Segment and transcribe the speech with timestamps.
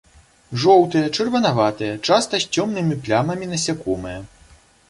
[0.63, 4.19] Жоўтыя, чырванаватыя, часта з цёмнымі плямамі насякомыя.